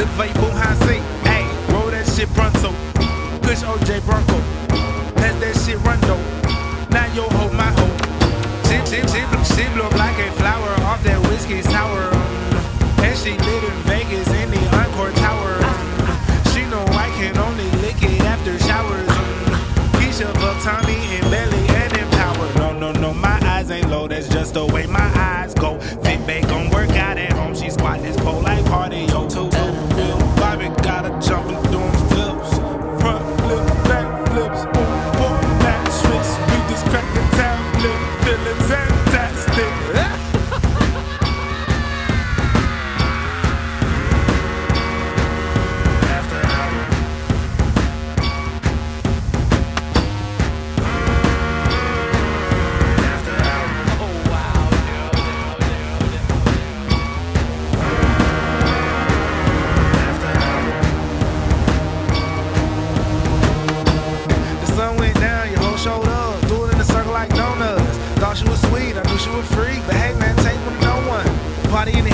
Lip 0.00 0.08
boom 0.16 0.48
Buhan 0.48 0.74
seat, 0.88 1.02
Hey, 1.28 1.44
roll 1.68 1.90
that 1.92 2.08
shit 2.08 2.30
Bronzo. 2.32 2.72
Push 3.44 3.60
OJ 3.60 4.00
Bronco. 4.08 4.40
Pass 5.20 5.36
that 5.44 5.52
shit 5.60 5.76
rondo. 5.84 6.16
Now 6.88 7.04
yo 7.12 7.28
ho 7.36 7.52
my 7.52 7.68
ho. 7.76 7.84
She, 8.64 8.80
she, 8.88 9.04
she, 9.12 9.20
she 9.52 9.68
blow 9.76 9.92
like 10.00 10.16
a 10.16 10.32
flower 10.40 10.72
off 10.88 11.04
that 11.04 11.20
whiskey 11.28 11.60
sour. 11.60 12.08
And 13.04 13.12
she 13.12 13.36
lit 13.44 13.62
in 13.62 13.76
Vegas 13.84 14.28
in 14.40 14.48
the 14.48 14.62
Encore 14.72 15.12
Tower. 15.20 15.60
She 16.48 16.64
know 16.72 16.80
I 16.96 17.12
can 17.20 17.36
only 17.36 17.68
lick 17.84 18.00
it 18.00 18.24
after 18.24 18.56
showers. 18.64 19.04
Keisha, 20.00 20.32
Buck, 20.40 20.56
Tommy, 20.64 20.96
and 21.20 21.29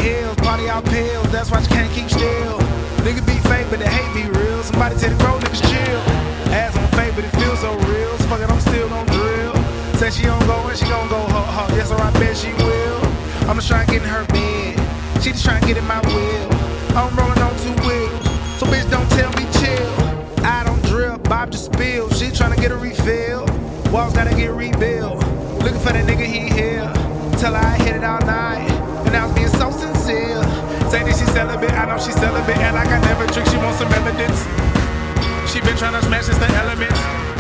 hills, 0.07 0.37
party 0.37 0.69
out 0.69 0.85
pills. 0.85 1.31
That's 1.33 1.51
why 1.51 1.61
you 1.61 1.69
can't 1.69 1.93
keep 1.93 2.09
still. 2.09 2.59
Nigga 3.03 3.23
be 3.27 3.37
fake, 3.51 3.67
but 3.71 3.79
they 3.79 3.91
hate 3.91 4.11
be 4.15 4.25
real. 4.39 4.63
Somebody 4.63 4.95
tell 4.97 5.11
the 5.11 5.19
crow 5.23 5.39
niggas 5.39 5.63
chill. 5.71 6.01
Ass 6.55 6.77
on 6.79 6.87
fake, 6.99 7.15
but 7.17 7.25
it 7.25 7.35
feels 7.41 7.61
so 7.61 7.75
real. 7.91 8.13
So 8.19 8.27
fuck 8.31 8.41
it, 8.41 8.51
I'm 8.51 8.61
still 8.61 8.89
gon' 8.89 9.07
drill. 9.07 9.55
Say 9.99 10.11
she 10.11 10.23
don't 10.23 10.47
go 10.47 10.57
and 10.69 10.79
she 10.79 10.87
gon' 10.87 11.09
go 11.09 11.21
ho 11.35 11.43
ho. 11.57 11.65
Yes, 11.75 11.91
or 11.91 12.01
I 12.01 12.11
bet 12.21 12.37
she 12.37 12.53
will. 12.65 13.01
I'm 13.49 13.57
just 13.57 13.69
trying 13.69 13.87
to 13.87 13.93
get 13.93 14.03
in 14.03 14.09
her 14.09 14.27
bed. 14.27 14.75
She 15.23 15.33
just 15.33 15.45
trying 15.45 15.61
to 15.61 15.67
get 15.67 15.77
in 15.77 15.87
my 15.87 16.01
wheel. 16.07 16.49
I'm 16.95 17.11
rolling 17.19 17.43
on 17.43 17.55
two 17.65 17.77
wheels. 17.87 18.25
So 18.59 18.67
bitch, 18.67 18.89
don't 18.91 19.11
tell 19.19 19.31
me 19.39 19.45
chill. 19.59 19.95
I 20.45 20.63
don't 20.65 20.83
drill, 20.85 21.19
Bob 21.19 21.51
just 21.51 21.67
spill. 21.73 22.11
She 22.11 22.27
tryna 22.27 22.57
get 22.57 22.71
a 22.71 22.77
refill. 22.77 23.47
Walls 23.93 24.15
gotta 24.15 24.35
get 24.35 24.51
rebuilt. 24.53 25.19
Looking 25.65 25.83
for 25.87 25.93
that 25.97 26.07
nigga 26.07 26.27
he 26.27 26.49
here. 26.61 26.87
Her 27.47 27.55
I 27.55 27.77
hit 27.85 27.97
it 27.97 28.05
all 28.05 28.21
night. 28.21 28.71
And 29.07 29.15
I 29.17 29.27
was 29.27 29.35
being. 29.35 29.56
Say 30.97 31.03
that 31.03 31.19
she 31.19 31.27
celibate, 31.27 31.73
I 31.73 31.85
know 31.85 31.99
she 31.99 32.11
celibate. 32.11 32.57
And 32.57 32.75
like 32.75 32.89
I 32.89 32.99
never 33.05 33.27
drink, 33.27 33.47
she 33.51 33.59
wants 33.59 33.77
some 33.77 33.93
evidence. 33.93 34.41
She 35.53 35.61
been 35.61 35.77
tryna 35.77 36.03
smash 36.03 36.25
since 36.25 36.39
the 36.39 36.49
elements. 36.57 37.36